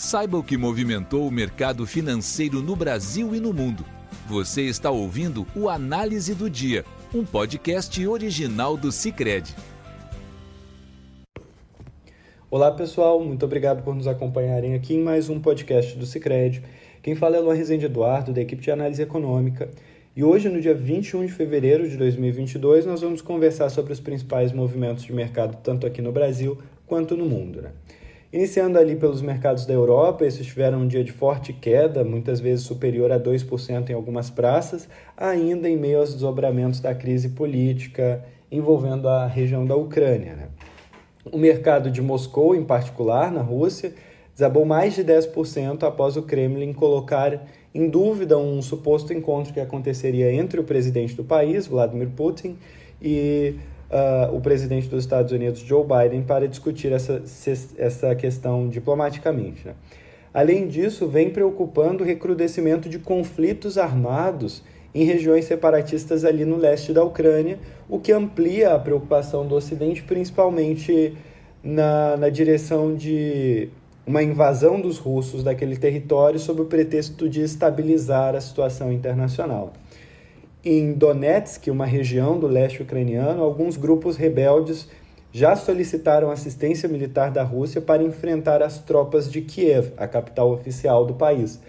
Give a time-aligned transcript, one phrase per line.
[0.00, 3.84] Saiba o que movimentou o mercado financeiro no Brasil e no mundo.
[4.28, 9.52] Você está ouvindo o Análise do Dia, um podcast original do Cicred.
[12.48, 16.62] Olá pessoal, muito obrigado por nos acompanharem aqui em mais um podcast do Cicred.
[17.02, 19.68] Quem fala é Luan Rezende Eduardo, da equipe de análise econômica.
[20.14, 24.52] E hoje, no dia 21 de fevereiro de 2022, nós vamos conversar sobre os principais
[24.52, 27.62] movimentos de mercado, tanto aqui no Brasil quanto no mundo.
[27.62, 27.72] Né?
[28.30, 32.66] Iniciando ali pelos mercados da Europa, esses tiveram um dia de forte queda, muitas vezes
[32.66, 34.86] superior a 2% em algumas praças,
[35.16, 38.22] ainda em meio aos desdobramentos da crise política
[38.52, 40.34] envolvendo a região da Ucrânia.
[40.34, 40.48] Né?
[41.32, 43.94] O mercado de Moscou, em particular, na Rússia,
[44.34, 50.30] desabou mais de 10% após o Kremlin colocar em dúvida um suposto encontro que aconteceria
[50.30, 52.58] entre o presidente do país, Vladimir Putin,
[53.00, 53.54] e
[53.90, 57.22] uh, o presidente dos Estados Unidos, Joe Biden, para discutir essa,
[57.76, 59.66] essa questão diplomaticamente.
[59.66, 59.74] Né?
[60.32, 64.62] Além disso, vem preocupando o recrudescimento de conflitos armados
[64.94, 67.58] em regiões separatistas ali no leste da Ucrânia,
[67.88, 71.14] o que amplia a preocupação do Ocidente, principalmente
[71.62, 73.68] na, na direção de
[74.06, 79.72] uma invasão dos russos daquele território sob o pretexto de estabilizar a situação internacional.
[80.64, 84.88] Em Donetsk, uma região do leste ucraniano, alguns grupos rebeldes
[85.30, 91.06] já solicitaram assistência militar da Rússia para enfrentar as tropas de Kiev, a capital oficial
[91.06, 91.60] do país.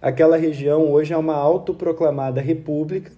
[0.00, 3.10] Aquela região hoje é uma autoproclamada república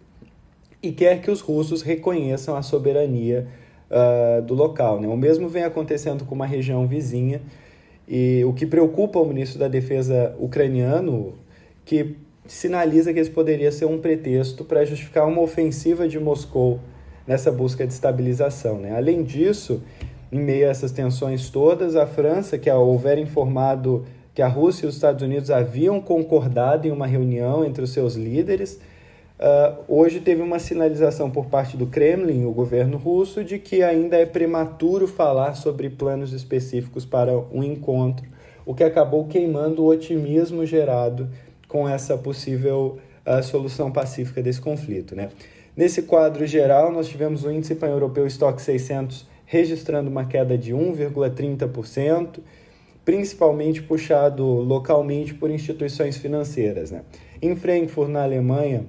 [0.81, 3.49] e quer que os russos reconheçam a soberania
[3.91, 5.01] uh, do local.
[5.01, 5.09] Né?
[5.09, 7.41] O mesmo vem acontecendo com uma região vizinha,
[8.07, 11.35] e o que preocupa o ministro da Defesa ucraniano,
[11.85, 12.17] que
[12.53, 16.81] sinaliza que esse poderia ser um pretexto para justificar uma ofensiva de Moscou
[17.27, 18.79] nessa busca de estabilização.
[18.79, 18.97] Né?
[18.97, 19.83] Além disso,
[20.31, 24.89] em meio a essas tensões todas, a França, que houver informado que a Rússia e
[24.89, 28.79] os Estados Unidos haviam concordado em uma reunião entre os seus líderes,
[29.41, 34.17] uh, hoje teve uma sinalização por parte do Kremlin, o governo russo, de que ainda
[34.17, 38.27] é prematuro falar sobre planos específicos para um encontro,
[38.67, 41.31] o que acabou queimando o otimismo gerado
[41.77, 45.15] com essa possível uh, solução pacífica desse conflito.
[45.15, 45.29] Né?
[45.77, 52.39] Nesse quadro geral, nós tivemos o índice pan-europeu Stock 600 registrando uma queda de 1,30%,
[53.05, 56.91] principalmente puxado localmente por instituições financeiras.
[56.91, 57.03] Né?
[57.43, 58.87] Em Frankfurt, na Alemanha,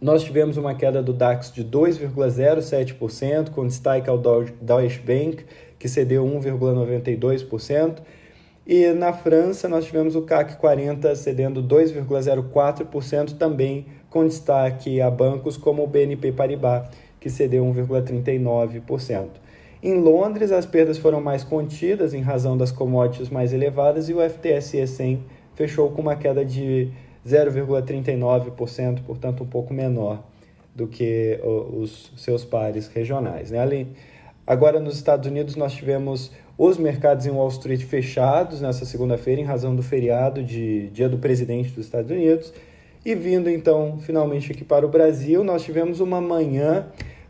[0.00, 5.44] nós tivemos uma queda do DAX de 2,07%, com destaque ao Deutsche Bank,
[5.78, 7.98] que cedeu 1,92%,
[8.66, 15.56] e na França, nós tivemos o CAC 40 cedendo 2,04%, também com destaque a bancos
[15.56, 16.88] como o BNP Paribas,
[17.20, 19.28] que cedeu 1,39%.
[19.82, 24.18] Em Londres, as perdas foram mais contidas em razão das commodities mais elevadas e o
[24.18, 25.22] FTSE 100
[25.54, 26.88] fechou com uma queda de
[27.26, 30.24] 0,39%, portanto um pouco menor
[30.74, 33.50] do que os seus pares regionais.
[33.50, 33.60] Né?
[33.60, 33.88] Além,
[34.46, 39.44] agora, nos Estados Unidos, nós tivemos os mercados em Wall Street fechados nessa segunda-feira em
[39.44, 42.52] razão do feriado de Dia do Presidente dos Estados Unidos.
[43.04, 46.86] E vindo então finalmente aqui para o Brasil, nós tivemos uma manhã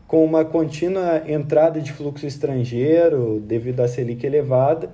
[0.07, 4.89] com uma contínua entrada de fluxo estrangeiro devido à Selic elevada,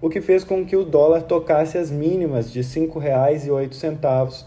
[0.00, 4.44] o que fez com que o dólar tocasse as mínimas de R$ 5,08,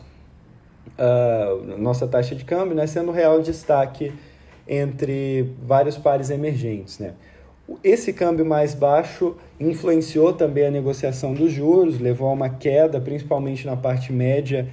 [0.98, 4.12] uh, nossa taxa de câmbio, né, sendo o real destaque
[4.68, 7.00] entre vários pares emergentes.
[7.00, 7.14] Né.
[7.84, 13.66] Esse câmbio mais baixo influenciou também a negociação dos juros, levou a uma queda, principalmente
[13.66, 14.68] na parte média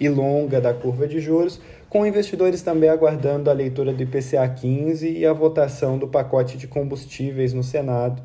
[0.00, 5.10] e longa da curva de juros, com investidores também aguardando a leitura do IPCA 15
[5.10, 8.22] e a votação do pacote de combustíveis no Senado,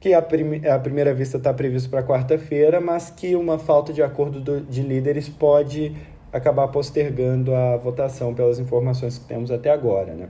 [0.00, 4.40] que a, prim primeira vista está previsto para quarta-feira, mas que uma falta de acordo
[4.40, 5.94] do, de líderes pode
[6.32, 10.14] acabar postergando a votação pelas informações que temos até agora.
[10.14, 10.28] Né?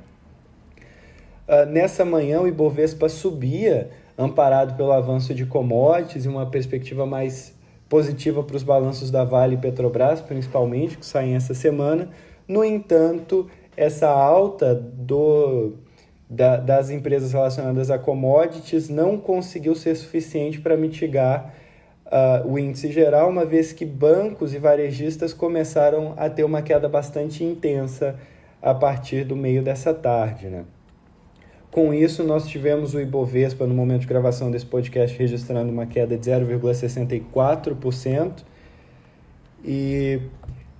[1.49, 3.89] Uh, nessa manhã, o Ibovespa subia,
[4.19, 7.57] amparado pelo avanço de commodities e uma perspectiva mais
[7.89, 12.11] positiva para os balanços da Vale e Petrobras, principalmente, que saem essa semana.
[12.47, 15.73] No entanto, essa alta do,
[16.29, 21.55] da, das empresas relacionadas a commodities não conseguiu ser suficiente para mitigar
[22.07, 26.91] uh, o índice geral, uma vez que bancos e varejistas começaram a ter uma queda
[26.91, 28.17] bastante intensa
[28.61, 30.49] a partir do meio dessa tarde.
[30.49, 30.65] Né?
[31.71, 36.17] Com isso, nós tivemos o Ibovespa, no momento de gravação desse podcast, registrando uma queda
[36.17, 38.33] de 0,64%.
[39.65, 40.21] E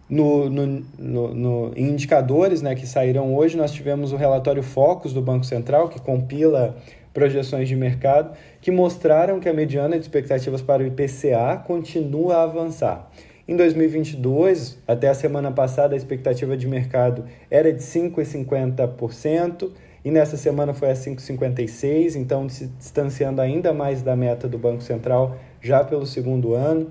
[0.09, 0.67] no, no,
[0.99, 5.45] no, no, em indicadores né, que saíram hoje, nós tivemos o relatório Focus do Banco
[5.45, 6.75] Central, que compila
[7.13, 12.45] projeções de mercado que mostraram que a mediana de expectativas para o IPCA continua a
[12.45, 13.11] avançar.
[13.47, 19.71] Em 2022, até a semana passada, a expectativa de mercado era de 5,50%
[20.05, 24.83] e nessa semana foi a 5,56%, então se distanciando ainda mais da meta do Banco
[24.83, 26.91] Central já pelo segundo ano.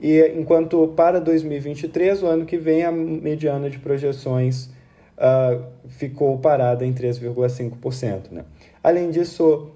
[0.00, 4.70] E enquanto para 2023, o ano que vem, a mediana de projeções
[5.16, 8.30] uh, ficou parada em 3,5%.
[8.30, 8.44] Né?
[8.82, 9.72] Além disso,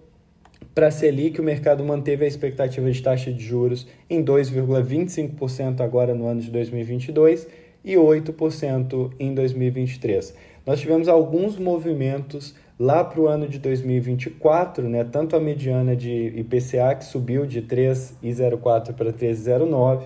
[0.74, 6.14] para a Selic, o mercado manteve a expectativa de taxa de juros em 2,25% agora
[6.14, 7.48] no ano de 2022
[7.84, 10.34] e 8% em 2023.
[10.64, 15.04] Nós tivemos alguns movimentos lá para o ano de 2024, né?
[15.04, 20.02] tanto a mediana de IPCA, que subiu de 3,04 para 3,09,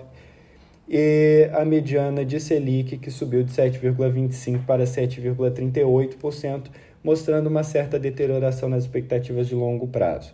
[0.89, 6.67] e a mediana de Selic, que subiu de 7,25 para 7,38%,
[7.03, 10.33] mostrando uma certa deterioração nas expectativas de longo prazo.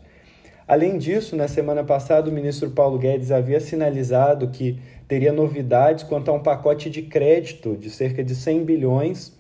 [0.68, 6.32] Além disso, na semana passada, o ministro Paulo Guedes havia sinalizado que teria novidades quanto
[6.32, 9.38] a um pacote de crédito de cerca de 100 bilhões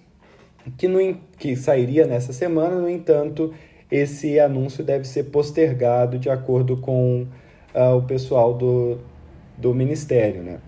[0.77, 0.99] que, no,
[1.37, 2.75] que sairia nessa semana.
[2.75, 3.53] No entanto,
[3.89, 7.25] esse anúncio deve ser postergado de acordo com
[7.73, 8.97] uh, o pessoal do,
[9.57, 10.43] do ministério.
[10.43, 10.59] Né?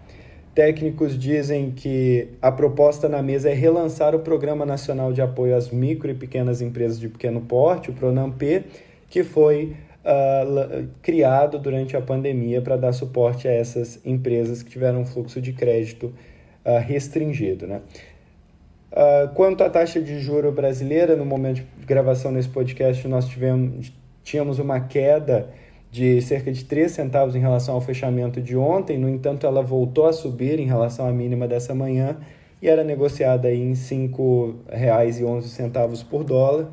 [0.53, 5.69] Técnicos dizem que a proposta na mesa é relançar o Programa Nacional de Apoio às
[5.69, 8.63] Micro e Pequenas Empresas de Pequeno Porte, o PRONAMP,
[9.09, 9.75] que foi
[10.05, 15.41] uh, criado durante a pandemia para dar suporte a essas empresas que tiveram um fluxo
[15.41, 16.13] de crédito
[16.63, 17.65] uh, restringido.
[17.65, 17.81] Né?
[18.91, 23.91] Uh, quanto à taxa de juro brasileira, no momento de gravação nesse podcast, nós tivemos,
[24.23, 25.49] tínhamos uma queda
[25.91, 30.07] de cerca de 3 centavos em relação ao fechamento de ontem, no entanto, ela voltou
[30.07, 32.17] a subir em relação à mínima dessa manhã
[32.61, 36.67] e era negociada em R$ 5,11 por dólar.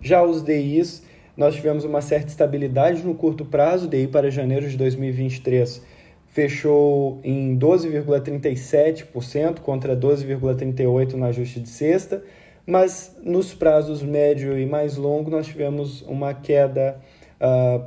[0.00, 1.04] Já os DIs
[1.36, 5.82] nós tivemos uma certa estabilidade no curto prazo, daí para janeiro de 2023
[6.30, 12.22] fechou em 12,37% contra 12,38% no ajuste de sexta,
[12.64, 17.00] mas nos prazos médio e mais longo nós tivemos uma queda
[17.40, 17.84] uh,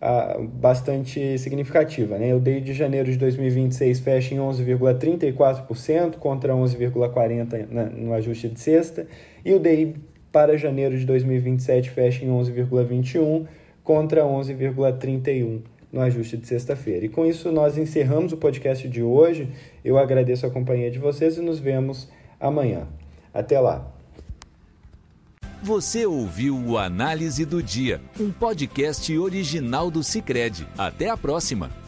[0.00, 2.18] uh, bastante significativa.
[2.18, 2.34] Né?
[2.34, 9.06] O DI de janeiro de 2026 fecha em 11,34% contra 11,40% no ajuste de sexta,
[9.42, 9.94] e o DI
[10.32, 13.46] para janeiro de 2027 fecha em 11,21
[13.82, 15.60] contra 11,31
[15.92, 17.06] no ajuste de sexta-feira.
[17.06, 19.48] E com isso nós encerramos o podcast de hoje.
[19.84, 22.86] Eu agradeço a companhia de vocês e nos vemos amanhã.
[23.34, 23.90] Até lá.
[25.62, 30.66] Você ouviu o Análise do Dia, um podcast original do Cicred.
[30.78, 31.79] Até a próxima.